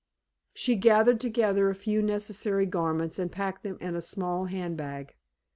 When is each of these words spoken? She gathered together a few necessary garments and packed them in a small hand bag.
She 0.55 0.73
gathered 0.77 1.19
together 1.19 1.69
a 1.69 1.75
few 1.75 2.01
necessary 2.01 2.65
garments 2.65 3.19
and 3.19 3.31
packed 3.31 3.61
them 3.61 3.77
in 3.79 3.95
a 3.95 4.01
small 4.01 4.45
hand 4.45 4.75
bag. 4.75 5.13